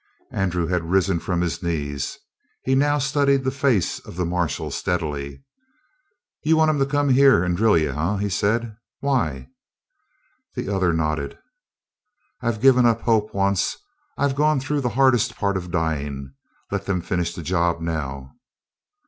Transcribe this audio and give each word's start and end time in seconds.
Andrew 0.31 0.65
had 0.65 0.89
risen 0.89 1.17
up 1.17 1.21
from 1.23 1.41
his 1.41 1.61
knees. 1.61 2.17
He 2.63 2.73
now 2.73 2.97
studied 2.97 3.43
the 3.43 3.51
face 3.51 3.99
of 3.99 4.15
the 4.15 4.25
marshal 4.25 4.71
steadily. 4.71 5.43
"You 6.41 6.57
want 6.57 6.69
'em 6.69 6.79
to 6.79 6.87
come 6.87 7.09
in 7.09 7.15
here 7.15 7.43
and 7.43 7.55
drill 7.55 7.77
you, 7.77 7.91
eh?" 7.91 8.17
he 8.17 8.27
said. 8.27 8.75
"Why?" 9.01 9.49
The 10.55 10.73
other 10.75 10.91
nodded. 10.91 11.37
"I've 12.41 12.61
given 12.61 12.87
up 12.87 13.01
hope 13.01 13.31
once; 13.35 13.77
I've 14.17 14.33
gone 14.35 14.59
through 14.59 14.81
the 14.81 14.89
hardest 14.97 15.35
part 15.35 15.55
of 15.55 15.69
dying; 15.69 16.33
let 16.71 16.87
them 16.87 17.03
finish 17.03 17.35
the 17.35 17.43
job 17.43 17.79
now." 17.79 18.31